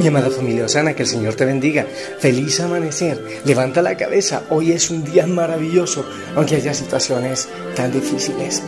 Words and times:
Mi 0.00 0.06
amada 0.06 0.30
familia 0.30 0.64
Osana, 0.64 0.94
que 0.94 1.02
el 1.02 1.08
Señor 1.08 1.34
te 1.34 1.44
bendiga. 1.44 1.84
Feliz 2.18 2.58
amanecer. 2.60 3.22
Levanta 3.44 3.82
la 3.82 3.98
cabeza. 3.98 4.44
Hoy 4.48 4.72
es 4.72 4.88
un 4.88 5.04
día 5.04 5.26
maravilloso, 5.26 6.06
aunque 6.34 6.56
haya 6.56 6.72
situaciones 6.72 7.50
tan 7.76 7.92
difíciles. 7.92 8.62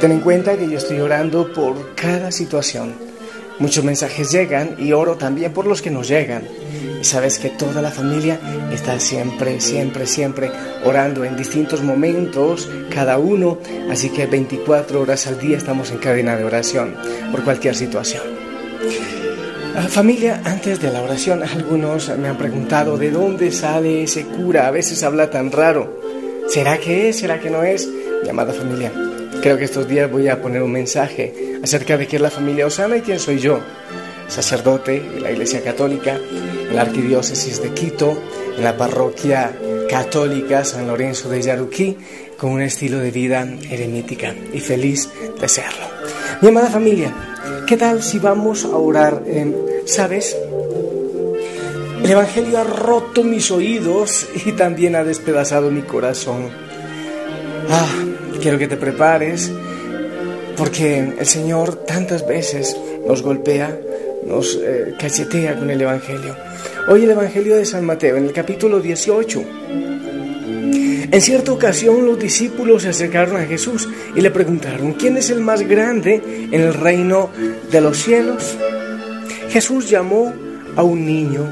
Ten 0.00 0.12
en 0.12 0.20
cuenta 0.20 0.56
que 0.56 0.70
yo 0.70 0.78
estoy 0.78 1.00
orando 1.00 1.52
por 1.52 1.96
cada 1.96 2.30
situación. 2.30 2.94
Muchos 3.58 3.82
mensajes 3.82 4.30
llegan 4.30 4.76
y 4.78 4.92
oro 4.92 5.16
también 5.16 5.52
por 5.52 5.66
los 5.66 5.82
que 5.82 5.90
nos 5.90 6.06
llegan. 6.06 6.44
Y 7.00 7.04
sabes 7.04 7.40
que 7.40 7.50
toda 7.50 7.82
la 7.82 7.90
familia 7.90 8.38
está 8.72 9.00
siempre, 9.00 9.60
siempre, 9.60 10.06
siempre 10.06 10.52
orando 10.84 11.24
en 11.24 11.36
distintos 11.36 11.82
momentos, 11.82 12.70
cada 12.94 13.18
uno. 13.18 13.58
Así 13.90 14.10
que 14.10 14.26
24 14.26 15.00
horas 15.00 15.26
al 15.26 15.40
día 15.40 15.56
estamos 15.56 15.90
en 15.90 15.98
cadena 15.98 16.36
de 16.36 16.44
oración 16.44 16.94
por 17.32 17.42
cualquier 17.42 17.74
situación. 17.74 18.22
Ah, 19.78 19.88
familia, 19.88 20.40
antes 20.42 20.80
de 20.80 20.90
la 20.90 21.02
oración, 21.02 21.42
algunos 21.42 22.08
me 22.16 22.28
han 22.28 22.38
preguntado 22.38 22.96
de 22.96 23.10
dónde 23.10 23.52
sale 23.52 24.04
ese 24.04 24.24
cura. 24.24 24.68
A 24.68 24.70
veces 24.70 25.02
habla 25.02 25.28
tan 25.28 25.52
raro. 25.52 26.00
¿Será 26.48 26.78
que 26.78 27.10
es? 27.10 27.18
¿Será 27.18 27.38
que 27.40 27.50
no 27.50 27.62
es? 27.62 27.86
Mi 28.22 28.30
amada 28.30 28.54
familia, 28.54 28.90
creo 29.42 29.58
que 29.58 29.66
estos 29.66 29.86
días 29.86 30.10
voy 30.10 30.28
a 30.28 30.40
poner 30.40 30.62
un 30.62 30.72
mensaje 30.72 31.60
acerca 31.62 31.98
de 31.98 32.06
qué 32.06 32.16
es 32.16 32.22
la 32.22 32.30
familia 32.30 32.66
Osana 32.66 32.96
y 32.96 33.02
quién 33.02 33.20
soy 33.20 33.38
yo. 33.38 33.60
Sacerdote 34.28 34.98
de 34.98 35.20
la 35.20 35.30
Iglesia 35.30 35.62
Católica, 35.62 36.16
en 36.16 36.74
la 36.74 36.80
Arquidiócesis 36.80 37.60
de 37.60 37.72
Quito, 37.72 38.18
en 38.56 38.64
la 38.64 38.78
Parroquia 38.78 39.52
Católica 39.90 40.64
San 40.64 40.86
Lorenzo 40.86 41.28
de 41.28 41.42
Yaruquí, 41.42 41.98
con 42.38 42.52
un 42.52 42.62
estilo 42.62 42.98
de 42.98 43.10
vida 43.10 43.46
eremítica 43.70 44.34
y 44.54 44.60
feliz 44.60 45.10
de 45.38 45.48
serlo. 45.50 45.95
Mi 46.42 46.48
amada 46.48 46.68
familia, 46.68 47.14
¿qué 47.66 47.78
tal 47.78 48.02
si 48.02 48.18
vamos 48.18 48.66
a 48.66 48.76
orar? 48.76 49.22
¿Sabes? 49.86 50.36
El 52.02 52.10
Evangelio 52.10 52.58
ha 52.58 52.64
roto 52.64 53.24
mis 53.24 53.50
oídos 53.50 54.28
y 54.44 54.52
también 54.52 54.96
ha 54.96 55.04
despedazado 55.04 55.70
mi 55.70 55.80
corazón. 55.80 56.50
Ah, 57.70 57.88
quiero 58.40 58.58
que 58.58 58.68
te 58.68 58.76
prepares 58.76 59.50
porque 60.58 61.14
el 61.18 61.26
Señor 61.26 61.74
tantas 61.86 62.26
veces 62.26 62.76
nos 63.06 63.22
golpea, 63.22 63.78
nos 64.26 64.58
eh, 64.62 64.94
cachetea 64.98 65.56
con 65.56 65.70
el 65.70 65.80
Evangelio. 65.80 66.36
Hoy 66.88 67.04
el 67.04 67.10
Evangelio 67.10 67.56
de 67.56 67.64
San 67.64 67.84
Mateo, 67.84 68.16
en 68.16 68.26
el 68.26 68.32
capítulo 68.32 68.80
18. 68.80 69.44
En 71.10 71.20
cierta 71.22 71.52
ocasión 71.52 72.04
los 72.04 72.18
discípulos 72.18 72.82
se 72.82 72.90
acercaron 72.90 73.36
a 73.36 73.46
Jesús 73.46 73.88
y 74.16 74.20
le 74.22 74.30
preguntaron, 74.30 74.94
¿quién 74.94 75.16
es 75.16 75.30
el 75.30 75.40
más 75.40 75.62
grande 75.62 76.48
en 76.50 76.60
el 76.60 76.74
reino 76.74 77.30
de 77.70 77.80
los 77.80 77.98
cielos? 77.98 78.56
Jesús 79.50 79.88
llamó 79.90 80.32
a 80.74 80.82
un 80.82 81.04
niño, 81.04 81.46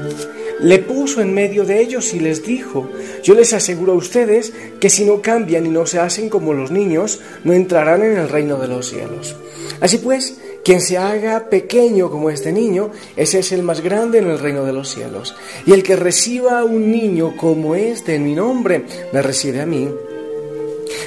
le 0.61 0.79
puso 0.79 1.21
en 1.21 1.33
medio 1.33 1.63
de 1.63 1.79
ellos 1.79 2.13
y 2.13 2.19
les 2.19 2.43
dijo, 2.43 2.89
yo 3.23 3.35
les 3.35 3.53
aseguro 3.53 3.93
a 3.93 3.95
ustedes 3.95 4.51
que 4.79 4.89
si 4.89 5.05
no 5.05 5.21
cambian 5.21 5.65
y 5.65 5.69
no 5.69 5.85
se 5.85 5.99
hacen 5.99 6.27
como 6.27 6.53
los 6.53 6.71
niños, 6.71 7.21
no 7.43 7.53
entrarán 7.53 8.03
en 8.03 8.17
el 8.17 8.29
reino 8.29 8.57
de 8.57 8.67
los 8.67 8.89
cielos. 8.89 9.35
Así 9.79 9.97
pues, 9.99 10.39
quien 10.63 10.81
se 10.81 10.97
haga 10.97 11.49
pequeño 11.49 12.09
como 12.09 12.31
este 12.31 12.51
niño, 12.51 12.89
ese 13.15 13.39
es 13.39 13.51
el 13.51 13.61
más 13.61 13.81
grande 13.81 14.17
en 14.17 14.27
el 14.27 14.39
reino 14.39 14.65
de 14.65 14.73
los 14.73 14.89
cielos. 14.89 15.35
Y 15.67 15.73
el 15.73 15.83
que 15.83 15.95
reciba 15.95 16.59
a 16.59 16.63
un 16.63 16.89
niño 16.89 17.37
como 17.37 17.75
este 17.75 18.15
en 18.15 18.23
mi 18.23 18.33
nombre, 18.33 18.85
me 19.13 19.21
recibe 19.21 19.61
a 19.61 19.65
mí. 19.67 19.89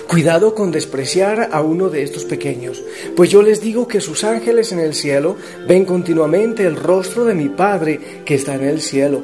Cuidado 0.08 0.54
con 0.54 0.70
despreciar 0.70 1.50
a 1.52 1.60
uno 1.60 1.90
de 1.90 2.02
estos 2.02 2.24
pequeños, 2.24 2.82
pues 3.14 3.28
yo 3.28 3.42
les 3.42 3.60
digo 3.60 3.86
que 3.86 4.00
sus 4.00 4.24
ángeles 4.24 4.72
en 4.72 4.78
el 4.78 4.94
cielo 4.94 5.36
ven 5.68 5.84
continuamente 5.84 6.64
el 6.64 6.76
rostro 6.76 7.26
de 7.26 7.34
mi 7.34 7.50
Padre 7.50 8.22
que 8.24 8.34
está 8.34 8.54
en 8.54 8.64
el 8.64 8.80
cielo. 8.80 9.22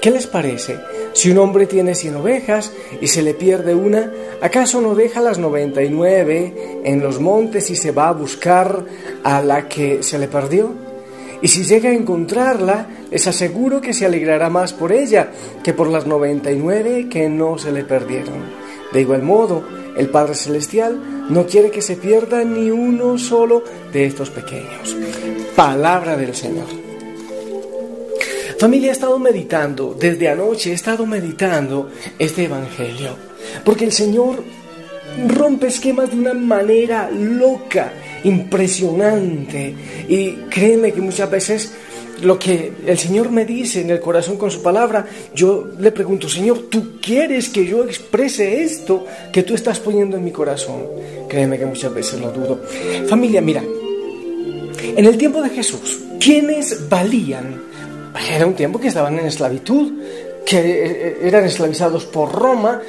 ¿Qué 0.00 0.10
les 0.10 0.26
parece? 0.26 0.78
Si 1.12 1.30
un 1.30 1.36
hombre 1.36 1.66
tiene 1.66 1.94
cien 1.94 2.16
ovejas 2.16 2.72
y 3.02 3.08
se 3.08 3.20
le 3.20 3.34
pierde 3.34 3.74
una, 3.74 4.10
¿acaso 4.40 4.80
no 4.80 4.94
deja 4.94 5.20
las 5.20 5.38
noventa 5.38 5.82
y 5.82 5.90
nueve 5.90 6.80
en 6.82 7.02
los 7.02 7.20
montes 7.20 7.68
y 7.68 7.76
se 7.76 7.90
va 7.90 8.08
a 8.08 8.12
buscar 8.12 8.86
a 9.22 9.42
la 9.42 9.68
que 9.68 10.02
se 10.02 10.18
le 10.18 10.28
perdió? 10.28 10.72
Y 11.42 11.48
si 11.48 11.64
llega 11.64 11.90
a 11.90 11.94
encontrarla, 11.94 12.86
les 13.10 13.26
aseguro 13.26 13.82
que 13.82 13.92
se 13.92 14.06
alegrará 14.06 14.48
más 14.48 14.72
por 14.72 14.92
ella 14.92 15.30
que 15.62 15.74
por 15.74 15.88
las 15.88 16.06
noventa 16.06 16.50
y 16.50 16.56
nueve 16.56 17.08
que 17.10 17.28
no 17.28 17.58
se 17.58 17.70
le 17.70 17.84
perdieron. 17.84 18.61
De 18.92 19.00
igual 19.00 19.22
modo, 19.22 19.62
el 19.96 20.08
Padre 20.08 20.34
Celestial 20.34 21.26
no 21.30 21.46
quiere 21.46 21.70
que 21.70 21.82
se 21.82 21.96
pierda 21.96 22.44
ni 22.44 22.70
uno 22.70 23.18
solo 23.18 23.62
de 23.92 24.06
estos 24.06 24.30
pequeños. 24.30 24.96
Palabra 25.56 26.16
del 26.16 26.34
Señor. 26.34 26.66
Familia, 28.58 28.90
he 28.90 28.92
estado 28.92 29.18
meditando, 29.18 29.96
desde 29.98 30.28
anoche 30.28 30.70
he 30.70 30.74
estado 30.74 31.04
meditando 31.04 31.90
este 32.18 32.44
Evangelio, 32.44 33.16
porque 33.64 33.84
el 33.84 33.92
Señor 33.92 34.44
rompe 35.28 35.66
esquemas 35.66 36.10
de 36.10 36.18
una 36.18 36.34
manera 36.34 37.10
loca, 37.10 37.92
impresionante, 38.24 39.74
y 40.08 40.32
créeme 40.48 40.92
que 40.92 41.00
muchas 41.00 41.30
veces 41.30 41.74
lo 42.22 42.38
que 42.38 42.72
el 42.86 42.98
Señor 42.98 43.30
me 43.30 43.44
dice 43.44 43.80
en 43.80 43.90
el 43.90 44.00
corazón 44.00 44.36
con 44.36 44.50
su 44.50 44.62
palabra, 44.62 45.06
yo 45.34 45.68
le 45.78 45.90
pregunto, 45.92 46.28
Señor, 46.28 46.66
¿tú 46.70 46.98
quieres 47.00 47.48
que 47.48 47.66
yo 47.66 47.84
exprese 47.84 48.62
esto 48.62 49.04
que 49.32 49.42
tú 49.42 49.54
estás 49.54 49.80
poniendo 49.80 50.16
en 50.16 50.24
mi 50.24 50.30
corazón? 50.30 50.82
Créeme 51.28 51.58
que 51.58 51.66
muchas 51.66 51.92
veces 51.92 52.20
lo 52.20 52.30
dudo. 52.30 52.60
Familia, 53.08 53.40
mira, 53.40 53.62
en 53.62 55.04
el 55.04 55.18
tiempo 55.18 55.42
de 55.42 55.50
Jesús, 55.50 55.98
¿quiénes 56.20 56.88
valían? 56.88 57.60
Era 58.30 58.46
un 58.46 58.54
tiempo 58.54 58.78
que 58.78 58.88
estaban 58.88 59.18
en 59.18 59.26
esclavitud, 59.26 59.92
que 60.44 60.58
eh, 60.58 61.18
eran 61.22 61.44
esclavizados 61.44 62.04
por 62.06 62.32
Roma, 62.32 62.80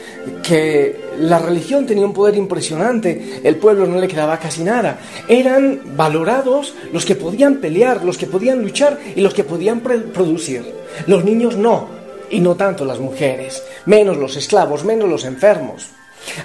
que 0.41 1.02
la 1.19 1.40
religión 1.40 1.86
tenía 1.86 2.06
un 2.06 2.14
poder 2.14 2.36
impresionante, 2.36 3.41
el 3.44 3.56
pueblo 3.58 3.86
no 3.86 4.00
le 4.00 4.08
quedaba 4.08 4.38
casi 4.38 4.64
nada. 4.64 5.00
Eran 5.28 5.96
valorados 5.96 6.74
los 6.91 7.06
que 7.06 7.16
podían 7.16 7.58
pelear, 7.58 8.03
los 8.03 8.18
que 8.18 8.28
podían 8.28 8.62
luchar 8.62 9.00
y 9.16 9.22
los 9.22 9.34
que 9.34 9.44
podían 9.44 9.81
producir. 9.81 10.64
Los 11.08 11.24
niños 11.24 11.58
no, 11.58 11.88
y 12.30 12.40
no 12.40 12.56
tanto 12.56 12.86
las 12.86 13.00
mujeres, 13.00 13.64
menos 13.85 14.18
los 14.18 14.35
esclavos, 14.35 14.84
menos 14.84 15.09
los 15.09 15.25
enfermos. 15.25 15.90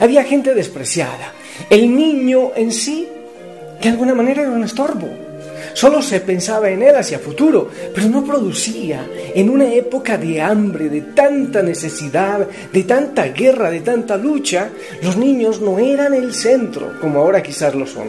Había 0.01 0.25
gente 0.25 0.55
despreciada. 0.55 1.33
El 1.71 1.95
niño 1.95 2.53
en 2.55 2.73
sí, 2.73 3.09
de 3.81 3.89
alguna 3.89 4.15
manera, 4.15 4.43
era 4.43 4.51
un 4.51 4.65
estorbo. 4.65 5.28
Solo 5.75 6.03
se 6.03 6.21
pensaba 6.21 6.71
en 6.71 6.83
él 6.83 6.97
hacia 6.97 7.19
futuro, 7.19 7.71
pero 7.95 8.09
no 8.09 8.25
producía. 8.25 9.07
En 9.35 9.51
una 9.51 9.73
época 9.73 10.19
de 10.19 10.41
hambre, 10.41 10.89
de 10.89 11.01
tanta 11.03 11.63
necesidad, 11.63 12.47
de 12.73 12.83
tanta 12.85 13.29
guerra, 13.29 13.71
de 13.71 13.81
tanta 13.81 14.17
lucha, 14.17 14.71
los 15.03 15.17
niños 15.17 15.61
no 15.61 15.79
eran 15.79 16.15
el 16.15 16.35
centro, 16.35 16.99
como 17.01 17.21
ahora 17.21 17.43
quizás 17.43 17.75
lo 17.75 17.87
son. 17.87 18.09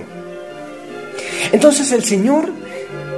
Entonces 1.51 1.91
el 1.91 2.03
Señor 2.03 2.49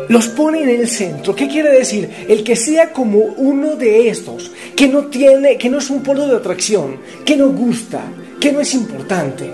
los 0.08 0.28
pone 0.28 0.64
en 0.64 0.70
el 0.70 0.88
centro. 0.90 1.36
¿Qué 1.36 1.48
quiere 1.48 1.72
decir? 1.72 2.10
El 2.28 2.44
que 2.44 2.56
sea 2.56 2.92
como 2.92 3.20
uno 3.20 3.76
de 3.76 4.10
estos, 4.10 4.52
que 4.76 4.88
no 4.88 5.06
tiene, 5.06 5.58
que 5.58 5.70
no 5.70 5.78
es 5.78 5.90
un 5.90 6.04
polo 6.04 6.28
de 6.28 6.36
atracción, 6.36 6.98
que 7.26 7.38
no 7.38 7.50
gusta, 7.50 8.02
que 8.40 8.52
no 8.52 8.60
es 8.60 8.74
importante. 8.74 9.50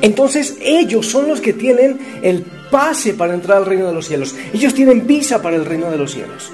Entonces 0.00 0.56
ellos 0.62 1.06
son 1.06 1.28
los 1.28 1.40
que 1.40 1.52
tienen 1.52 1.98
el 2.22 2.44
pase 2.70 3.14
para 3.14 3.34
entrar 3.34 3.58
al 3.58 3.66
reino 3.66 3.86
de 3.86 3.94
los 3.94 4.06
cielos. 4.06 4.34
Ellos 4.52 4.74
tienen 4.74 5.06
visa 5.06 5.40
para 5.42 5.56
el 5.56 5.64
reino 5.64 5.90
de 5.90 5.98
los 5.98 6.12
cielos. 6.12 6.50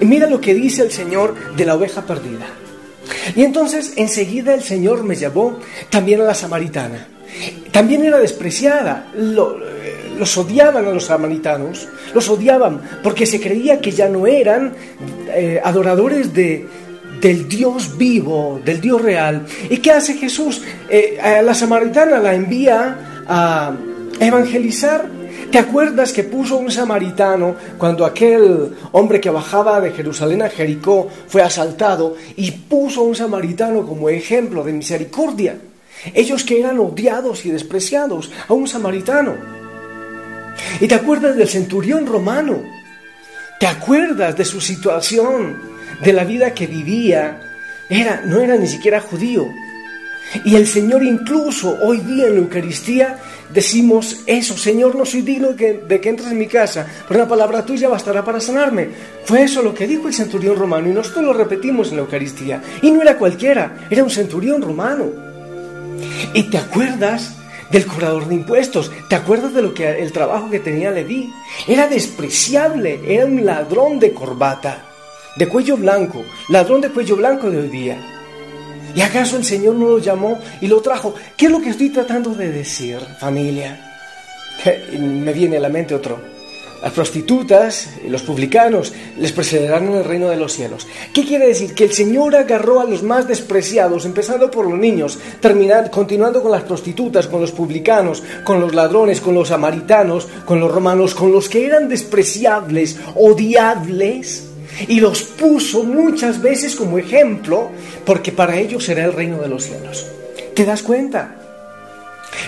Mira 0.00 0.28
lo 0.28 0.40
que 0.40 0.54
dice 0.54 0.82
el 0.82 0.90
Señor 0.90 1.34
de 1.56 1.64
la 1.64 1.74
oveja 1.74 2.02
perdida. 2.02 2.46
Y 3.34 3.42
entonces 3.42 3.94
enseguida 3.96 4.54
el 4.54 4.62
Señor 4.62 5.04
me 5.04 5.16
llevó 5.16 5.58
también 5.88 6.20
a 6.20 6.24
la 6.24 6.34
samaritana. 6.34 7.08
También 7.72 8.04
era 8.04 8.18
despreciada. 8.18 9.06
los 9.14 10.36
odiaban 10.36 10.86
a 10.86 10.90
los 10.90 11.04
samaritanos. 11.04 11.88
Los 12.14 12.28
odiaban 12.28 12.80
porque 13.02 13.26
se 13.26 13.40
creía 13.40 13.80
que 13.80 13.90
ya 13.90 14.08
no 14.08 14.26
eran 14.26 14.74
eh, 15.28 15.60
adoradores 15.62 16.34
de, 16.34 16.66
del 17.20 17.48
Dios 17.48 17.96
vivo, 17.96 18.60
del 18.64 18.80
Dios 18.80 19.00
real. 19.00 19.46
¿Y 19.68 19.78
qué 19.78 19.92
hace 19.92 20.14
Jesús? 20.14 20.62
Eh, 20.88 21.18
a 21.20 21.42
la 21.42 21.54
samaritana 21.54 22.18
la 22.18 22.34
envía 22.34 23.24
a 23.26 23.72
evangelizar. 24.18 25.19
¿Te 25.50 25.58
acuerdas 25.58 26.12
que 26.12 26.22
puso 26.22 26.58
un 26.58 26.70
samaritano 26.70 27.56
cuando 27.76 28.04
aquel 28.04 28.72
hombre 28.92 29.20
que 29.20 29.30
bajaba 29.30 29.80
de 29.80 29.90
Jerusalén 29.90 30.42
a 30.42 30.48
Jericó 30.48 31.08
fue 31.26 31.42
asaltado 31.42 32.14
y 32.36 32.52
puso 32.52 33.02
un 33.02 33.16
samaritano 33.16 33.84
como 33.84 34.08
ejemplo 34.08 34.62
de 34.62 34.72
misericordia? 34.72 35.58
Ellos 36.14 36.44
que 36.44 36.60
eran 36.60 36.78
odiados 36.78 37.44
y 37.46 37.50
despreciados, 37.50 38.30
a 38.46 38.54
un 38.54 38.68
samaritano. 38.68 39.34
¿Y 40.80 40.86
te 40.86 40.94
acuerdas 40.94 41.36
del 41.36 41.48
centurión 41.48 42.06
romano? 42.06 42.62
¿Te 43.58 43.66
acuerdas 43.66 44.36
de 44.36 44.44
su 44.44 44.60
situación, 44.60 45.60
de 46.02 46.12
la 46.12 46.22
vida 46.22 46.54
que 46.54 46.68
vivía? 46.68 47.40
Era, 47.88 48.22
no 48.24 48.40
era 48.40 48.56
ni 48.56 48.68
siquiera 48.68 49.00
judío. 49.00 49.48
Y 50.44 50.54
el 50.54 50.66
Señor 50.66 51.02
incluso 51.02 51.76
hoy 51.82 51.98
día 51.98 52.26
en 52.26 52.34
la 52.34 52.40
Eucaristía 52.40 53.18
decimos 53.52 54.20
eso, 54.26 54.56
Señor, 54.56 54.94
no 54.94 55.04
soy 55.04 55.22
digno 55.22 55.52
de 55.52 56.00
que, 56.00 56.08
entres 56.08 56.30
en 56.30 56.38
mi 56.38 56.46
casa, 56.46 56.86
pero 57.08 57.20
una 57.20 57.28
palabra 57.28 57.64
tuya 57.64 57.88
bastará 57.88 58.24
para 58.24 58.40
sanarme. 58.40 58.88
Fue 59.24 59.42
eso 59.42 59.62
lo 59.62 59.74
que 59.74 59.86
dijo 59.86 60.08
el 60.08 60.14
centurión 60.14 60.56
romano 60.56 60.88
y 60.88 60.92
nosotros 60.92 61.24
lo 61.24 61.32
repetimos 61.32 61.90
en 61.90 61.96
la 61.96 62.02
Eucaristía. 62.02 62.62
Y 62.82 62.90
no 62.90 63.02
era 63.02 63.18
cualquiera, 63.18 63.86
era 63.90 64.04
un 64.04 64.10
centurión 64.10 64.62
romano. 64.62 65.06
¿Y 66.32 66.44
te 66.44 66.58
acuerdas 66.58 67.32
del 67.70 67.86
cobrador 67.86 68.28
de 68.28 68.34
impuestos? 68.36 68.90
¿Te 69.08 69.16
acuerdas 69.16 69.52
de 69.52 69.62
lo 69.62 69.74
que 69.74 70.00
el 70.00 70.12
trabajo 70.12 70.48
que 70.48 70.60
tenía 70.60 70.90
Leví? 70.90 71.32
Era 71.66 71.88
despreciable, 71.88 73.00
era 73.06 73.26
un 73.26 73.44
ladrón 73.44 73.98
de 73.98 74.12
corbata, 74.12 74.84
de 75.36 75.48
cuello 75.48 75.76
blanco, 75.76 76.24
ladrón 76.48 76.80
de 76.80 76.90
cuello 76.90 77.16
blanco 77.16 77.50
de 77.50 77.58
hoy 77.58 77.68
día. 77.68 78.19
¿Y 78.94 79.00
acaso 79.00 79.36
el 79.36 79.44
Señor 79.44 79.74
no 79.74 79.88
lo 79.88 79.98
llamó 79.98 80.38
y 80.60 80.66
lo 80.66 80.80
trajo? 80.80 81.14
¿Qué 81.36 81.46
es 81.46 81.52
lo 81.52 81.60
que 81.60 81.70
estoy 81.70 81.90
tratando 81.90 82.34
de 82.34 82.50
decir, 82.50 82.98
familia? 83.18 83.78
Me 84.98 85.32
viene 85.32 85.56
a 85.56 85.60
la 85.60 85.68
mente 85.68 85.94
otro. 85.94 86.20
Las 86.82 86.92
prostitutas 86.94 87.90
y 88.06 88.08
los 88.08 88.22
publicanos 88.22 88.94
les 89.18 89.32
precederán 89.32 89.88
en 89.88 89.96
el 89.96 90.04
reino 90.04 90.30
de 90.30 90.38
los 90.38 90.54
cielos. 90.54 90.86
¿Qué 91.12 91.26
quiere 91.26 91.46
decir? 91.46 91.74
Que 91.74 91.84
el 91.84 91.92
Señor 91.92 92.34
agarró 92.34 92.80
a 92.80 92.84
los 92.84 93.02
más 93.02 93.28
despreciados, 93.28 94.06
empezando 94.06 94.50
por 94.50 94.66
los 94.66 94.78
niños, 94.78 95.18
terminando, 95.42 95.90
continuando 95.90 96.42
con 96.42 96.50
las 96.50 96.62
prostitutas, 96.62 97.26
con 97.26 97.42
los 97.42 97.52
publicanos, 97.52 98.22
con 98.44 98.60
los 98.60 98.74
ladrones, 98.74 99.20
con 99.20 99.34
los 99.34 99.48
samaritanos, 99.48 100.26
con 100.46 100.58
los 100.58 100.72
romanos, 100.72 101.14
con 101.14 101.32
los 101.32 101.50
que 101.50 101.66
eran 101.66 101.86
despreciables, 101.86 102.98
odiables 103.14 104.49
y 104.88 105.00
los 105.00 105.22
puso 105.22 105.84
muchas 105.84 106.40
veces 106.40 106.76
como 106.76 106.98
ejemplo, 106.98 107.70
porque 108.04 108.32
para 108.32 108.56
ellos 108.56 108.84
será 108.84 109.04
el 109.04 109.12
reino 109.12 109.38
de 109.38 109.48
los 109.48 109.64
cielos. 109.64 110.06
¿Te 110.54 110.64
das 110.64 110.82
cuenta? 110.82 111.36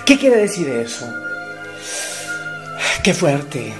¿Qué 0.04 0.18
quiere 0.18 0.36
decir 0.36 0.68
eso? 0.68 1.06
Qué 3.02 3.14
fuerte. 3.14 3.72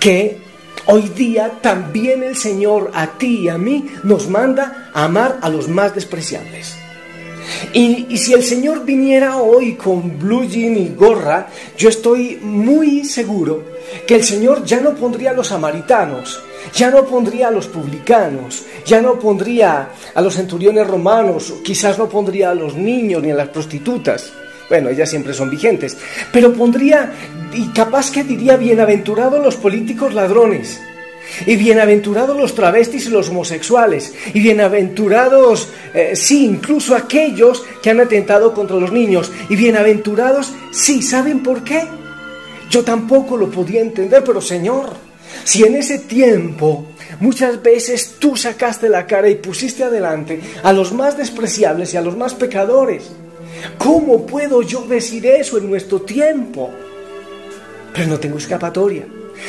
Que 0.00 0.38
hoy 0.86 1.02
día 1.14 1.58
también 1.60 2.22
el 2.22 2.36
Señor 2.36 2.90
a 2.94 3.18
ti 3.18 3.40
y 3.42 3.48
a 3.48 3.58
mí 3.58 3.86
nos 4.02 4.28
manda 4.28 4.90
a 4.92 5.04
amar 5.04 5.38
a 5.42 5.48
los 5.48 5.68
más 5.68 5.94
despreciables. 5.94 6.74
Y, 7.72 8.06
y, 8.08 8.18
si 8.18 8.32
el 8.32 8.42
Señor 8.42 8.84
viniera 8.84 9.36
hoy 9.36 9.74
con 9.74 10.18
blue 10.18 10.44
y 10.44 10.88
gorra, 10.96 11.46
yo 11.78 11.88
estoy 11.88 12.38
muy 12.42 13.04
seguro 13.04 13.62
que 14.06 14.16
el 14.16 14.24
Señor 14.24 14.64
ya 14.64 14.80
no 14.80 14.94
pondría 14.94 15.30
a 15.30 15.34
los 15.34 15.48
samaritanos, 15.48 16.40
ya 16.74 16.90
no 16.90 17.04
pondría 17.04 17.48
a 17.48 17.50
los 17.50 17.66
publicanos, 17.66 18.64
ya 18.84 19.00
no 19.00 19.18
pondría 19.18 19.90
a 20.14 20.20
los 20.20 20.34
centuriones 20.34 20.86
romanos, 20.86 21.54
quizás 21.64 21.98
no 21.98 22.08
pondría 22.08 22.50
a 22.50 22.54
los 22.54 22.74
niños 22.74 23.22
ni 23.22 23.30
a 23.30 23.34
las 23.34 23.48
prostitutas. 23.48 24.32
Bueno, 24.68 24.88
ellas 24.88 25.08
siempre 25.08 25.32
son 25.32 25.48
vigentes, 25.48 25.96
pero 26.32 26.52
pondría, 26.52 27.12
y 27.52 27.68
capaz 27.68 28.10
que 28.10 28.24
diría, 28.24 28.56
bienaventurados 28.56 29.42
los 29.42 29.56
políticos 29.56 30.12
ladrones, 30.12 30.80
y 31.46 31.56
bienaventurados 31.56 32.36
los 32.36 32.54
travestis 32.54 33.06
y 33.06 33.10
los 33.10 33.28
homosexuales, 33.28 34.14
y 34.34 34.40
bienaventurados, 34.40 35.68
eh, 35.94 36.16
sí, 36.16 36.44
incluso 36.44 36.96
aquellos 36.96 37.64
que 37.82 37.90
han 37.90 38.00
atentado 38.00 38.52
contra 38.52 38.76
los 38.76 38.90
niños, 38.90 39.30
y 39.48 39.54
bienaventurados, 39.54 40.52
sí, 40.72 41.00
¿saben 41.00 41.42
por 41.42 41.62
qué? 41.62 41.84
Yo 42.68 42.82
tampoco 42.82 43.36
lo 43.36 43.48
podía 43.48 43.80
entender, 43.80 44.24
pero 44.24 44.40
Señor, 44.40 45.05
si 45.44 45.64
en 45.64 45.76
ese 45.76 45.98
tiempo 45.98 46.86
muchas 47.20 47.62
veces 47.62 48.16
tú 48.18 48.36
sacaste 48.36 48.88
la 48.88 49.06
cara 49.06 49.28
y 49.28 49.36
pusiste 49.36 49.84
adelante 49.84 50.40
a 50.62 50.72
los 50.72 50.92
más 50.92 51.16
despreciables 51.16 51.94
y 51.94 51.96
a 51.96 52.02
los 52.02 52.16
más 52.16 52.34
pecadores, 52.34 53.10
¿cómo 53.78 54.26
puedo 54.26 54.62
yo 54.62 54.82
decir 54.82 55.26
eso 55.26 55.58
en 55.58 55.68
nuestro 55.68 56.02
tiempo? 56.02 56.70
Pero 57.92 58.08
no 58.08 58.18
tengo 58.20 58.38
escapatoria. 58.38 59.06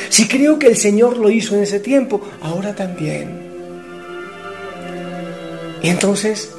Si 0.08 0.26
creo 0.28 0.58
que 0.58 0.66
el 0.66 0.76
Señor 0.76 1.16
lo 1.16 1.30
hizo 1.30 1.54
en 1.56 1.62
ese 1.62 1.80
tiempo, 1.80 2.20
ahora 2.42 2.74
también. 2.74 3.48
Y 5.82 5.88
entonces 5.88 6.50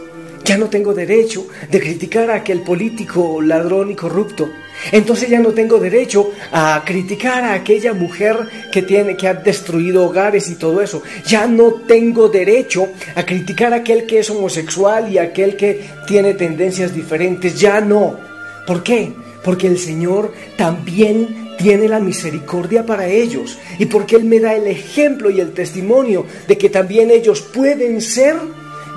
ya 0.44 0.58
no 0.58 0.70
tengo 0.70 0.94
derecho 0.94 1.48
de 1.70 1.80
criticar 1.80 2.32
a 2.32 2.36
aquel 2.36 2.62
político 2.62 3.42
ladrón 3.42 3.92
y 3.92 3.96
corrupto 3.96 4.50
entonces 4.92 5.30
ya 5.30 5.40
no 5.40 5.52
tengo 5.52 5.78
derecho 5.78 6.32
a 6.52 6.84
criticar 6.86 7.44
a 7.44 7.54
aquella 7.54 7.94
mujer 7.94 8.38
que 8.72 8.82
tiene 8.82 9.16
que 9.18 9.28
ha 9.28 9.34
destruido 9.34 10.06
hogares 10.06 10.50
y 10.50 10.56
todo 10.56 10.82
eso. 10.82 11.04
Ya 11.26 11.48
no 11.48 11.74
tengo 11.88 12.30
derecho 12.30 12.90
a 13.16 13.26
criticar 13.26 13.74
a 13.74 13.78
aquel 13.78 14.06
que 14.06 14.20
es 14.20 14.30
homosexual 14.30 15.12
y 15.12 15.18
a 15.18 15.24
aquel 15.24 15.56
que 15.56 15.82
tiene 16.08 16.34
tendencias 16.34 16.94
diferentes. 16.94 17.60
Ya 17.60 17.82
no. 17.82 18.18
¿Por 18.66 18.84
qué? 18.84 19.14
Porque 19.44 19.68
el 19.68 19.78
Señor 19.78 20.34
también 20.58 21.50
tiene 21.58 21.90
la 21.90 22.00
misericordia 22.00 22.86
para 22.86 23.08
ellos 23.08 23.58
y 23.78 23.86
porque 23.86 24.16
Él 24.16 24.24
me 24.24 24.40
da 24.40 24.56
el 24.56 24.68
ejemplo 24.68 25.30
y 25.30 25.42
el 25.42 25.52
testimonio 25.52 26.26
de 26.48 26.58
que 26.58 26.70
también 26.70 27.12
ellos 27.12 27.42
pueden 27.42 28.02
ser 28.02 28.38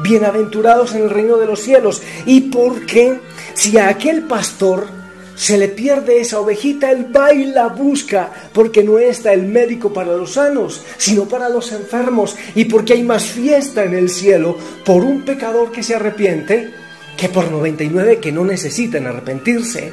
bienaventurados 0.03 0.95
en 0.95 1.03
el 1.03 1.11
reino 1.11 1.37
de 1.37 1.47
los 1.47 1.61
cielos 1.61 2.03
y 2.25 2.43
porque 2.43 3.19
si 3.55 3.79
a 3.79 3.89
aquel 3.89 4.23
pastor 4.23 5.02
se 5.43 5.59
le 5.59 5.67
pierde 5.67 6.21
esa 6.21 6.39
ovejita, 6.39 6.93
él 6.93 7.09
va 7.15 7.35
y 7.35 7.47
la 7.47 7.67
busca, 7.67 8.31
porque 8.53 8.85
no 8.85 9.01
está 9.01 9.33
el 9.33 9.43
médico 9.43 9.93
para 9.93 10.17
los 10.17 10.35
sanos, 10.35 10.85
sino 10.99 11.25
para 11.25 11.49
los 11.49 11.73
enfermos, 11.73 12.37
y 12.55 12.67
porque 12.67 12.93
hay 12.93 13.03
más 13.03 13.25
fiesta 13.25 13.83
en 13.83 13.95
el 13.95 14.09
cielo 14.09 14.57
por 14.85 15.03
un 15.03 15.23
pecador 15.23 15.73
que 15.73 15.83
se 15.83 15.97
arrepiente 15.97 16.71
que 17.17 17.29
por 17.29 17.51
99 17.51 18.21
que 18.21 18.31
no 18.31 18.45
necesitan 18.45 19.09
arrepentirse. 19.09 19.93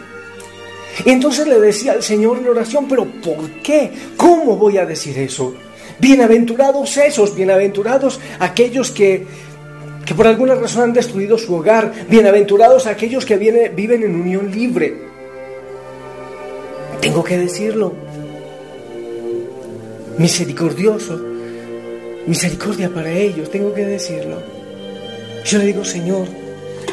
Y 1.03 1.09
entonces 1.09 1.47
le 1.47 1.59
decía 1.59 1.93
al 1.93 2.03
Señor 2.03 2.37
en 2.37 2.47
oración, 2.47 2.85
pero 2.87 3.05
¿por 3.05 3.49
qué? 3.63 3.91
¿Cómo 4.17 4.55
voy 4.55 4.77
a 4.77 4.85
decir 4.85 5.17
eso? 5.17 5.55
Bienaventurados 5.99 6.95
esos, 6.97 7.35
bienaventurados 7.35 8.19
aquellos 8.39 8.91
que, 8.91 9.25
que 10.05 10.13
por 10.13 10.27
alguna 10.27 10.53
razón 10.53 10.83
han 10.83 10.93
destruido 10.93 11.39
su 11.39 11.55
hogar, 11.55 11.91
bienaventurados 12.07 12.85
aquellos 12.85 13.25
que 13.25 13.37
viven 13.37 14.03
en 14.03 14.13
unión 14.13 14.51
libre. 14.51 15.08
Tengo 17.01 17.23
que 17.23 17.37
decirlo. 17.37 17.93
Misericordioso. 20.17 21.19
Misericordia 22.27 22.89
para 22.89 23.11
ellos. 23.11 23.49
Tengo 23.49 23.73
que 23.73 23.85
decirlo. 23.85 24.41
Yo 25.45 25.57
le 25.59 25.65
digo, 25.65 25.85
Señor, 25.85 26.27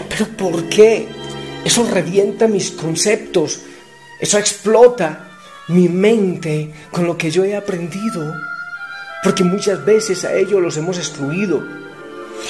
pero 0.08 0.28
¿por 0.36 0.68
qué? 0.68 1.06
Eso 1.64 1.84
revienta 1.90 2.46
mis 2.46 2.70
conceptos. 2.70 3.60
Eso 4.20 4.38
explota 4.38 5.30
mi 5.68 5.88
mente 5.88 6.70
con 6.92 7.06
lo 7.06 7.18
que 7.18 7.30
yo 7.30 7.44
he 7.44 7.56
aprendido. 7.56 8.32
Porque 9.24 9.42
muchas 9.42 9.84
veces 9.84 10.24
a 10.24 10.34
ellos 10.34 10.62
los 10.62 10.76
hemos 10.76 10.98
excluido. 10.98 11.64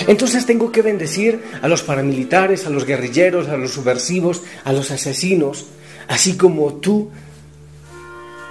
Entonces 0.07 0.45
tengo 0.45 0.71
que 0.71 0.83
bendecir 0.83 1.43
a 1.63 1.69
los 1.69 1.83
paramilitares, 1.83 2.67
a 2.67 2.71
los 2.71 2.85
guerrilleros, 2.85 3.49
a 3.49 3.57
los 3.57 3.71
subversivos, 3.71 4.43
a 4.65 4.73
los 4.73 4.91
asesinos, 4.91 5.67
así 6.09 6.37
como 6.37 6.75
tú 6.75 7.11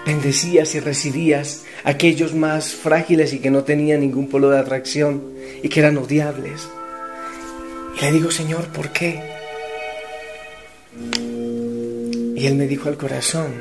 bendecías 0.05 0.75
y 0.75 0.79
recibías 0.79 1.63
a 1.83 1.91
aquellos 1.91 2.33
más 2.33 2.73
frágiles 2.73 3.33
y 3.33 3.39
que 3.39 3.49
no 3.49 3.63
tenían 3.63 4.01
ningún 4.01 4.29
polo 4.29 4.49
de 4.49 4.59
atracción 4.59 5.23
y 5.63 5.69
que 5.69 5.79
eran 5.79 5.97
odiables. 5.97 6.67
Y 7.97 8.01
le 8.01 8.11
digo, 8.11 8.29
Señor, 8.29 8.67
¿por 8.67 8.91
qué? 8.91 9.21
Y 12.35 12.45
él 12.45 12.55
me 12.55 12.67
dijo 12.67 12.89
al 12.89 12.97
corazón, 12.97 13.53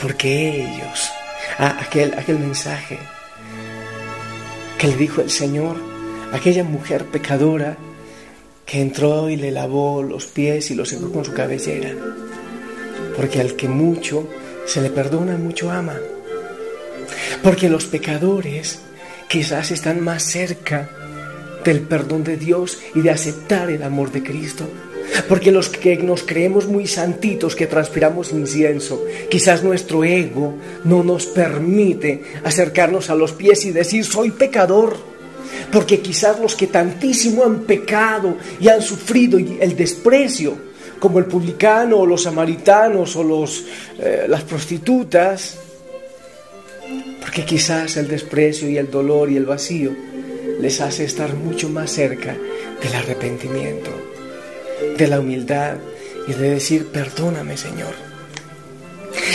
porque 0.00 0.64
ellos, 0.64 1.10
ah, 1.58 1.78
aquel, 1.80 2.14
aquel 2.14 2.38
mensaje 2.38 2.98
que 4.78 4.86
le 4.86 4.96
dijo 4.96 5.20
el 5.20 5.30
Señor, 5.30 5.76
aquella 6.32 6.64
mujer 6.64 7.04
pecadora 7.04 7.76
que 8.64 8.80
entró 8.80 9.28
y 9.28 9.36
le 9.36 9.50
lavó 9.50 10.02
los 10.02 10.26
pies 10.26 10.70
y 10.70 10.74
los 10.74 10.88
secó 10.88 11.12
con 11.12 11.24
su 11.24 11.34
cabellera, 11.34 11.94
porque 13.16 13.40
al 13.40 13.54
que 13.54 13.68
mucho 13.68 14.26
se 14.66 14.80
le 14.80 14.90
perdona, 14.90 15.36
mucho 15.36 15.70
ama. 15.70 15.96
Porque 17.42 17.68
los 17.68 17.86
pecadores 17.86 18.80
quizás 19.28 19.70
están 19.70 20.00
más 20.00 20.22
cerca 20.22 20.88
del 21.64 21.80
perdón 21.80 22.24
de 22.24 22.36
Dios 22.36 22.78
y 22.94 23.00
de 23.00 23.10
aceptar 23.10 23.70
el 23.70 23.82
amor 23.82 24.12
de 24.12 24.22
Cristo. 24.22 24.68
Porque 25.28 25.52
los 25.52 25.68
que 25.68 25.96
nos 25.98 26.22
creemos 26.22 26.66
muy 26.66 26.86
santitos, 26.86 27.54
que 27.54 27.66
transpiramos 27.66 28.32
incienso, 28.32 29.04
quizás 29.30 29.62
nuestro 29.62 30.04
ego 30.04 30.54
no 30.84 31.02
nos 31.02 31.26
permite 31.26 32.22
acercarnos 32.44 33.10
a 33.10 33.14
los 33.14 33.32
pies 33.32 33.64
y 33.64 33.72
decir, 33.72 34.04
soy 34.04 34.30
pecador. 34.30 34.96
Porque 35.70 36.00
quizás 36.00 36.40
los 36.40 36.54
que 36.54 36.66
tantísimo 36.66 37.44
han 37.44 37.60
pecado 37.62 38.36
y 38.60 38.68
han 38.68 38.80
sufrido 38.80 39.38
el 39.38 39.76
desprecio, 39.76 40.71
como 41.02 41.18
el 41.18 41.24
publicano 41.24 41.96
o 41.96 42.06
los 42.06 42.22
samaritanos 42.22 43.16
o 43.16 43.24
los, 43.24 43.64
eh, 43.98 44.26
las 44.28 44.44
prostitutas, 44.44 45.58
porque 47.20 47.44
quizás 47.44 47.96
el 47.96 48.06
desprecio 48.06 48.70
y 48.70 48.78
el 48.78 48.88
dolor 48.88 49.28
y 49.28 49.36
el 49.36 49.44
vacío 49.44 49.90
les 50.60 50.80
hace 50.80 51.02
estar 51.02 51.34
mucho 51.34 51.68
más 51.68 51.90
cerca 51.90 52.36
del 52.80 52.94
arrepentimiento 52.94 53.90
de 54.96 55.08
la 55.08 55.18
humildad 55.18 55.74
y 56.28 56.34
de 56.34 56.50
decir, 56.50 56.86
perdóname 56.86 57.56
Señor. 57.56 57.94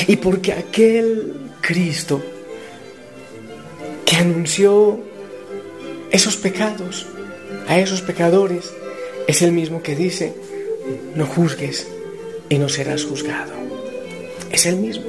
Y 0.08 0.16
porque 0.16 0.54
aquel 0.54 1.34
Cristo 1.60 2.24
que 4.06 4.16
anunció 4.16 5.02
esos 6.12 6.38
pecados 6.38 7.08
a 7.68 7.78
esos 7.78 8.02
pecadores 8.02 8.72
es 9.28 9.42
el 9.42 9.52
mismo 9.52 9.84
que 9.84 9.98
dice, 9.98 10.47
no 11.16 11.26
juzgues 11.26 11.88
y 12.50 12.58
no 12.58 12.70
serás 12.70 13.04
juzgado. 13.04 13.54
Es 14.52 14.66
el 14.66 14.78
mismo. 14.78 15.06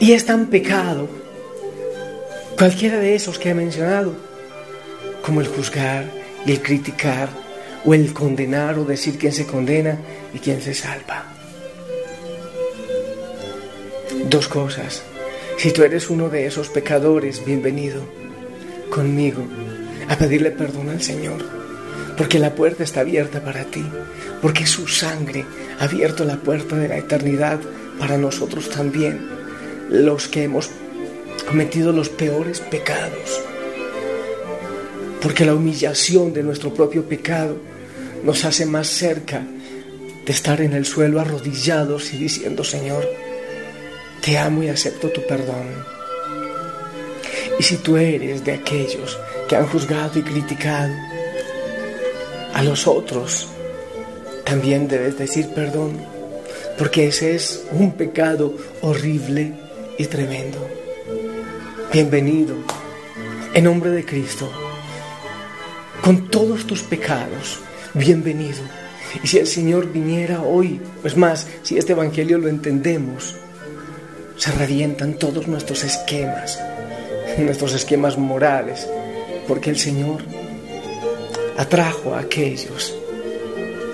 Y 0.00 0.12
es 0.12 0.26
tan 0.26 0.46
pecado 0.46 1.08
cualquiera 2.58 2.98
de 2.98 3.14
esos 3.14 3.38
que 3.38 3.50
he 3.50 3.54
mencionado, 3.54 4.14
como 5.22 5.40
el 5.40 5.46
juzgar 5.46 6.04
y 6.44 6.52
el 6.52 6.62
criticar 6.62 7.28
o 7.84 7.94
el 7.94 8.12
condenar 8.12 8.78
o 8.78 8.84
decir 8.84 9.18
quién 9.18 9.32
se 9.32 9.46
condena 9.46 9.98
y 10.34 10.38
quién 10.38 10.60
se 10.60 10.74
salva. 10.74 11.24
Dos 14.28 14.48
cosas. 14.48 15.02
Si 15.58 15.72
tú 15.72 15.82
eres 15.82 16.10
uno 16.10 16.28
de 16.28 16.46
esos 16.46 16.68
pecadores, 16.68 17.44
bienvenido 17.44 18.02
conmigo 18.90 19.42
a 20.08 20.16
pedirle 20.16 20.50
perdón 20.50 20.90
al 20.90 21.02
Señor, 21.02 21.44
porque 22.16 22.38
la 22.38 22.54
puerta 22.54 22.82
está 22.82 23.00
abierta 23.00 23.42
para 23.42 23.64
ti, 23.64 23.84
porque 24.40 24.66
su 24.66 24.88
sangre 24.88 25.44
ha 25.78 25.84
abierto 25.84 26.24
la 26.24 26.36
puerta 26.36 26.76
de 26.76 26.88
la 26.88 26.96
eternidad 26.96 27.60
para 27.98 28.16
nosotros 28.16 28.70
también, 28.70 29.28
los 29.90 30.28
que 30.28 30.44
hemos 30.44 30.70
cometido 31.46 31.92
los 31.92 32.08
peores 32.08 32.60
pecados, 32.60 33.40
porque 35.20 35.44
la 35.44 35.54
humillación 35.54 36.32
de 36.32 36.42
nuestro 36.42 36.72
propio 36.72 37.04
pecado 37.04 37.56
nos 38.24 38.44
hace 38.44 38.66
más 38.66 38.88
cerca 38.88 39.42
de 40.24 40.32
estar 40.32 40.60
en 40.60 40.72
el 40.72 40.84
suelo 40.84 41.20
arrodillados 41.20 42.12
y 42.12 42.18
diciendo, 42.18 42.64
Señor, 42.64 43.08
te 44.22 44.38
amo 44.38 44.62
y 44.62 44.68
acepto 44.68 45.08
tu 45.10 45.24
perdón. 45.26 45.66
Y 47.58 47.62
si 47.62 47.76
tú 47.76 47.96
eres 47.96 48.44
de 48.44 48.54
aquellos 48.54 49.18
que 49.48 49.56
han 49.56 49.66
juzgado 49.66 50.18
y 50.18 50.22
criticado 50.22 50.92
a 52.56 52.62
los 52.62 52.86
otros, 52.86 53.48
también 54.42 54.88
debes 54.88 55.18
decir 55.18 55.48
perdón, 55.54 56.00
porque 56.78 57.08
ese 57.08 57.34
es 57.34 57.66
un 57.70 57.92
pecado 57.92 58.54
horrible 58.80 59.52
y 59.98 60.06
tremendo. 60.06 60.66
Bienvenido, 61.92 62.54
en 63.52 63.64
nombre 63.64 63.90
de 63.90 64.06
Cristo, 64.06 64.50
con 66.00 66.30
todos 66.30 66.66
tus 66.66 66.80
pecados, 66.80 67.58
bienvenido. 67.92 68.62
Y 69.22 69.26
si 69.26 69.36
el 69.36 69.46
Señor 69.46 69.92
viniera 69.92 70.40
hoy, 70.40 70.80
pues 71.02 71.14
más, 71.14 71.46
si 71.62 71.76
este 71.76 71.92
Evangelio 71.92 72.38
lo 72.38 72.48
entendemos, 72.48 73.36
se 74.38 74.50
revientan 74.52 75.18
todos 75.18 75.46
nuestros 75.46 75.84
esquemas, 75.84 76.58
nuestros 77.36 77.74
esquemas 77.74 78.16
morales, 78.16 78.88
porque 79.46 79.68
el 79.68 79.78
Señor 79.78 80.22
atrajo 81.56 82.14
a 82.14 82.20
aquellos 82.20 82.94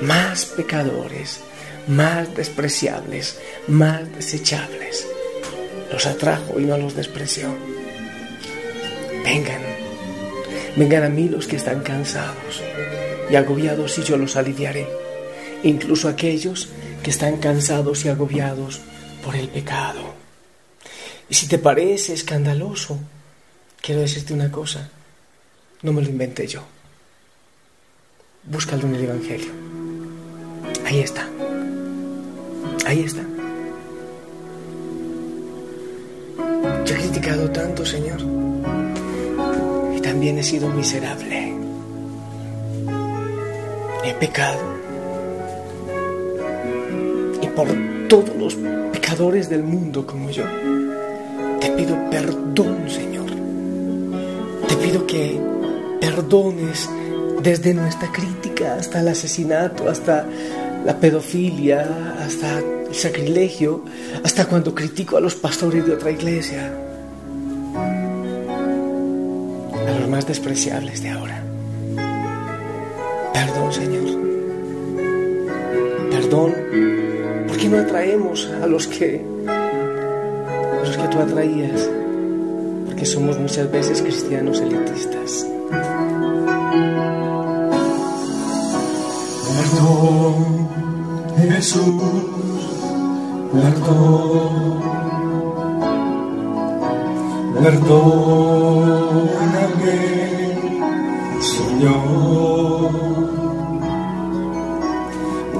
más 0.00 0.46
pecadores, 0.46 1.40
más 1.86 2.34
despreciables, 2.34 3.38
más 3.68 4.12
desechables. 4.14 5.06
Los 5.92 6.06
atrajo 6.06 6.58
y 6.58 6.64
no 6.64 6.76
los 6.76 6.96
despreció. 6.96 7.54
Vengan, 9.24 9.62
vengan 10.76 11.04
a 11.04 11.08
mí 11.08 11.28
los 11.28 11.46
que 11.46 11.56
están 11.56 11.80
cansados 11.82 12.62
y 13.30 13.36
agobiados 13.36 13.96
y 13.98 14.02
yo 14.02 14.16
los 14.16 14.36
aliviaré, 14.36 14.88
incluso 15.62 16.08
aquellos 16.08 16.68
que 17.02 17.10
están 17.10 17.36
cansados 17.36 18.04
y 18.04 18.08
agobiados 18.08 18.80
por 19.24 19.36
el 19.36 19.48
pecado. 19.48 20.14
Y 21.28 21.34
si 21.34 21.46
te 21.46 21.58
parece 21.58 22.12
escandaloso, 22.12 22.98
quiero 23.80 24.00
decirte 24.00 24.34
una 24.34 24.50
cosa, 24.50 24.90
no 25.82 25.92
me 25.92 26.02
lo 26.02 26.08
inventé 26.08 26.46
yo. 26.48 26.64
Búscalo 28.44 28.86
en 28.86 28.94
el 28.94 29.04
Evangelio. 29.04 29.52
Ahí 30.84 31.00
está. 31.00 31.28
Ahí 32.86 33.00
está. 33.00 33.22
Yo 36.84 36.94
he 36.94 36.98
criticado 36.98 37.50
tanto, 37.50 37.86
Señor, 37.86 38.20
y 39.96 40.00
también 40.00 40.38
he 40.38 40.42
sido 40.42 40.68
miserable 40.68 41.52
he 44.04 44.14
pecado. 44.14 44.60
Y 47.40 47.46
por 47.48 47.68
todos 48.08 48.34
los 48.36 48.54
pecadores 48.92 49.48
del 49.48 49.62
mundo 49.62 50.06
como 50.06 50.30
yo, 50.30 50.44
te 51.60 51.70
pido 51.70 51.96
perdón, 52.10 52.88
Señor. 52.88 53.30
Te 54.68 54.76
pido 54.76 55.06
que 55.06 55.40
perdones 56.00 56.88
desde 57.42 57.74
nuestra 57.74 58.10
crítica 58.12 58.76
hasta 58.76 59.00
el 59.00 59.08
asesinato, 59.08 59.88
hasta 59.88 60.24
la 60.84 60.96
pedofilia, 60.96 62.16
hasta 62.24 62.58
el 62.58 62.94
sacrilegio, 62.94 63.84
hasta 64.22 64.46
cuando 64.46 64.74
critico 64.74 65.16
a 65.16 65.20
los 65.20 65.34
pastores 65.34 65.84
de 65.86 65.94
otra 65.94 66.10
iglesia, 66.10 66.72
a 69.86 70.00
los 70.00 70.08
más 70.08 70.26
despreciables 70.26 71.02
de 71.02 71.10
ahora. 71.10 71.42
Perdón, 73.32 73.72
Señor. 73.72 74.02
Perdón, 76.10 76.54
porque 77.48 77.68
no 77.68 77.78
atraemos 77.78 78.48
a 78.62 78.66
los 78.66 78.86
que 78.86 79.24
a 79.46 80.84
los 80.84 80.96
que 80.96 81.08
tú 81.08 81.18
atraías, 81.18 81.88
porque 82.86 83.04
somos 83.04 83.38
muchas 83.38 83.70
veces 83.70 84.02
cristianos 84.02 84.60
elitistas. 84.60 85.46
Jesús, 91.62 92.02
perdón, 93.52 94.80
perdóname, 97.62 99.22
Señor. 101.40 102.92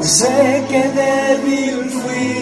Sé 0.01 0.65
que 0.69 0.83
débil 0.99 1.79
fui, 2.01 2.35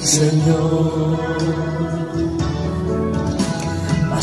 Señor. 0.00 1.93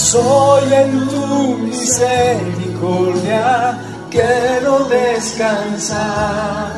Mas 0.01 0.15
hoy 0.15 0.73
en 0.73 1.07
tu 1.09 1.59
misericordia 1.59 3.77
quiero 4.09 4.85
descansar. 4.85 6.71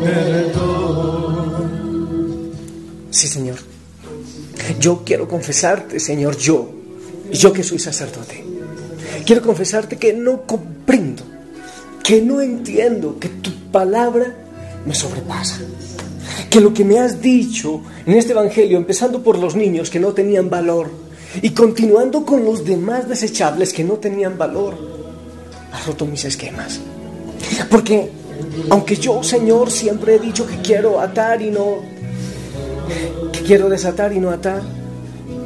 perdón. 0.00 1.39
Sí, 3.10 3.28
Señor. 3.28 3.56
Yo 4.78 5.02
quiero 5.04 5.28
confesarte, 5.28 5.98
Señor, 6.00 6.36
yo, 6.36 6.70
yo 7.32 7.52
que 7.52 7.62
soy 7.62 7.78
sacerdote. 7.78 8.44
Quiero 9.24 9.42
confesarte 9.42 9.96
que 9.96 10.12
no 10.12 10.46
comprendo, 10.46 11.22
que 12.02 12.22
no 12.22 12.40
entiendo, 12.40 13.18
que 13.18 13.28
tu 13.28 13.50
palabra 13.70 14.34
me 14.86 14.94
sobrepasa. 14.94 15.60
Que 16.48 16.60
lo 16.60 16.72
que 16.72 16.84
me 16.84 16.98
has 16.98 17.20
dicho 17.20 17.82
en 18.06 18.14
este 18.14 18.32
Evangelio, 18.32 18.76
empezando 18.76 19.22
por 19.22 19.38
los 19.38 19.54
niños 19.54 19.90
que 19.90 20.00
no 20.00 20.12
tenían 20.12 20.50
valor 20.50 20.90
y 21.42 21.50
continuando 21.50 22.24
con 22.24 22.44
los 22.44 22.64
demás 22.64 23.08
desechables 23.08 23.72
que 23.72 23.84
no 23.84 23.94
tenían 23.94 24.36
valor, 24.36 24.76
ha 25.72 25.86
roto 25.86 26.06
mis 26.06 26.24
esquemas. 26.24 26.80
Porque 27.70 28.10
aunque 28.68 28.96
yo, 28.96 29.22
Señor, 29.22 29.70
siempre 29.70 30.16
he 30.16 30.18
dicho 30.18 30.46
que 30.46 30.56
quiero 30.56 31.00
atar 31.00 31.42
y 31.42 31.50
no, 31.50 31.78
quiero 33.46 33.68
desatar 33.68 34.12
y 34.12 34.20
no 34.20 34.30
atar, 34.30 34.62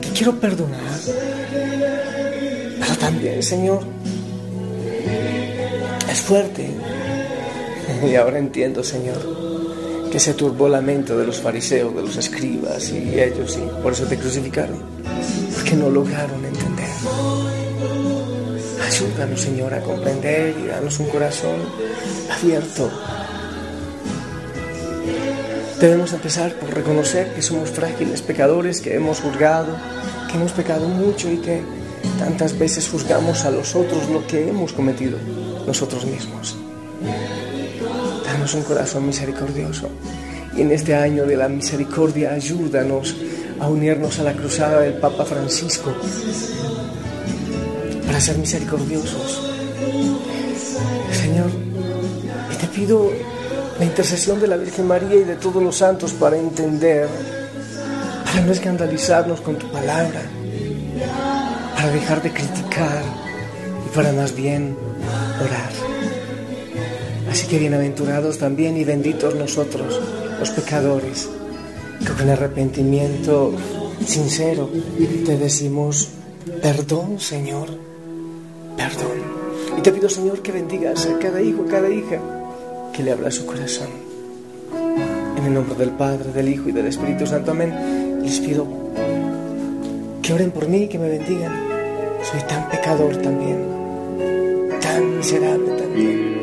que 0.00 0.08
quiero 0.10 0.38
perdonar, 0.38 0.80
pero 2.80 2.96
también, 2.98 3.42
Señor, 3.42 3.80
es 6.10 6.20
fuerte. 6.20 6.70
Y 8.10 8.16
ahora 8.16 8.38
entiendo, 8.38 8.82
Señor, 8.82 9.18
que 10.10 10.18
se 10.20 10.34
turbó 10.34 10.68
la 10.68 10.80
mente 10.80 11.14
de 11.14 11.26
los 11.26 11.38
fariseos, 11.38 11.94
de 11.94 12.02
los 12.02 12.16
escribas 12.16 12.90
y 12.90 13.18
ellos, 13.18 13.52
sí, 13.52 13.62
por 13.82 13.92
eso 13.92 14.04
te 14.04 14.18
crucificaron, 14.18 14.82
porque 15.54 15.74
no 15.74 15.90
lograron 15.90 16.44
entender. 16.44 16.88
Ayúdanos, 18.86 19.40
Señor, 19.40 19.74
a 19.74 19.80
comprender 19.80 20.54
y 20.56 20.66
danos 20.68 21.00
un 21.00 21.08
corazón 21.08 21.56
abierto. 22.30 22.90
Debemos 25.84 26.14
empezar 26.14 26.54
por 26.54 26.72
reconocer 26.72 27.34
que 27.34 27.42
somos 27.42 27.68
frágiles 27.68 28.22
pecadores, 28.22 28.80
que 28.80 28.94
hemos 28.94 29.20
juzgado, 29.20 29.76
que 30.30 30.38
hemos 30.38 30.52
pecado 30.52 30.88
mucho 30.88 31.30
y 31.30 31.36
que 31.36 31.60
tantas 32.18 32.58
veces 32.58 32.88
juzgamos 32.88 33.44
a 33.44 33.50
los 33.50 33.74
otros 33.76 34.08
lo 34.08 34.26
que 34.26 34.48
hemos 34.48 34.72
cometido 34.72 35.18
nosotros 35.66 36.06
mismos. 36.06 36.56
Danos 38.24 38.54
un 38.54 38.62
corazón 38.62 39.06
misericordioso 39.06 39.90
y 40.56 40.62
en 40.62 40.70
este 40.70 40.94
año 40.94 41.26
de 41.26 41.36
la 41.36 41.50
misericordia 41.50 42.32
ayúdanos 42.32 43.14
a 43.60 43.68
unirnos 43.68 44.18
a 44.20 44.22
la 44.22 44.32
cruzada 44.32 44.80
del 44.80 44.94
Papa 44.94 45.26
Francisco 45.26 45.94
para 48.06 48.18
ser 48.22 48.38
misericordiosos. 48.38 49.38
Señor, 51.12 51.50
te 52.58 52.66
pido 52.68 53.12
la 53.84 53.90
intercesión 53.90 54.40
de 54.40 54.46
la 54.46 54.56
Virgen 54.56 54.86
María 54.86 55.14
y 55.14 55.24
de 55.24 55.36
todos 55.36 55.62
los 55.62 55.76
santos 55.76 56.14
para 56.14 56.38
entender, 56.38 57.06
para 58.24 58.40
no 58.40 58.50
escandalizarnos 58.50 59.42
con 59.42 59.56
tu 59.56 59.70
palabra, 59.70 60.22
para 61.76 61.90
dejar 61.90 62.22
de 62.22 62.32
criticar 62.32 63.02
y 63.86 63.94
para 63.94 64.10
más 64.12 64.34
bien 64.34 64.74
orar. 65.38 65.70
Así 67.30 67.46
que 67.46 67.58
bienaventurados 67.58 68.38
también 68.38 68.78
y 68.78 68.84
benditos 68.84 69.34
nosotros, 69.34 70.00
los 70.40 70.50
pecadores, 70.50 71.28
que 72.00 72.12
con 72.14 72.30
arrepentimiento 72.30 73.52
sincero 74.06 74.70
te 75.26 75.36
decimos, 75.36 76.08
perdón 76.62 77.20
Señor, 77.20 77.68
perdón. 78.78 79.18
Y 79.76 79.82
te 79.82 79.92
pido 79.92 80.08
Señor 80.08 80.40
que 80.40 80.52
bendigas 80.52 81.04
a 81.04 81.18
cada 81.18 81.42
hijo, 81.42 81.64
a 81.64 81.70
cada 81.70 81.90
hija 81.90 82.33
que 82.94 83.02
le 83.02 83.10
habla 83.12 83.28
a 83.28 83.32
su 83.32 83.44
corazón. 83.44 83.88
En 85.36 85.44
el 85.44 85.52
nombre 85.52 85.74
del 85.74 85.90
Padre, 85.90 86.32
del 86.32 86.48
Hijo 86.48 86.68
y 86.68 86.72
del 86.72 86.86
Espíritu 86.86 87.26
Santo, 87.26 87.50
amén. 87.50 88.22
Les 88.22 88.38
pido 88.38 88.66
que 90.22 90.32
oren 90.32 90.50
por 90.52 90.68
mí, 90.68 90.88
que 90.88 90.98
me 90.98 91.08
bendigan. 91.08 91.52
Soy 92.22 92.40
tan 92.48 92.68
pecador 92.70 93.16
también, 93.16 93.58
tan 94.80 95.16
miserable 95.16 95.72
también. 95.72 96.34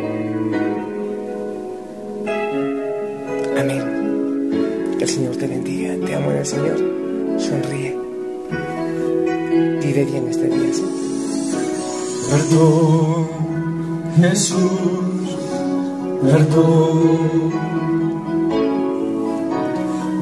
Amén. 3.58 4.96
Que 4.98 5.04
el 5.06 5.10
Señor 5.10 5.36
te 5.38 5.48
bendiga. 5.48 6.06
Te 6.06 6.16
amo 6.16 6.32
en 6.32 6.38
el 6.38 6.46
Señor. 6.46 6.78
Sonríe. 7.40 7.98
Vive 9.82 10.06
bien 10.06 10.28
este 10.30 10.48
día. 10.48 10.72
Perdón, 12.30 13.28
Jesús, 14.22 15.11
perdón. 16.22 17.52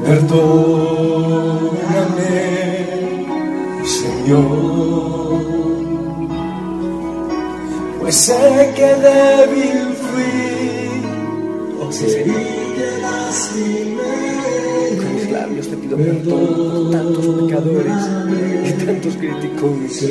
Perdóname, 0.04 1.70
Señor. 3.84 5.40
Pues 8.00 8.14
sé 8.16 8.72
que 8.74 8.88
débil 9.06 9.94
fui, 10.06 10.34
Oh, 11.80 11.92
sí, 11.92 12.06
Señor. 12.08 12.40
Con 14.98 15.14
mis 15.14 15.30
labios 15.30 15.68
te 15.68 15.76
pido 15.76 15.96
perdón 15.96 16.22
por 16.24 16.90
tantos 16.90 17.26
pecadores 17.26 18.02
y 18.66 18.72
tantos 18.84 19.14
criticones 19.16 20.02